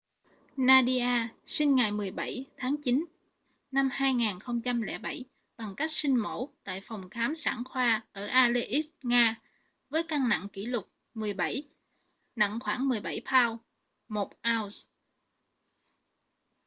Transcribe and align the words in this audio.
nadia 0.57 1.27
sinh 1.45 1.75
ngày 1.75 1.91
17 1.91 2.45
tháng 2.57 2.75
9 2.83 3.05
năm 3.71 3.89
2007 3.91 5.23
bằng 5.57 5.75
cách 5.77 5.91
sinh 5.91 6.15
mổ 6.15 6.49
tại 6.63 6.79
phòng 6.83 7.09
khám 7.09 7.35
sản 7.35 7.63
khoa 7.65 8.03
ở 8.13 8.25
aleisk 8.25 8.89
nga 9.03 9.41
với 9.89 10.03
cân 10.03 10.29
nặng 10.29 10.47
kỷ 10.53 10.65
lục 10.65 10.91
17 11.13 11.63
nặng 12.35 12.57
khoảng 12.61 12.87
17 12.87 13.21
pound 13.31 13.59
1 14.07 14.29
ounce 14.59 14.77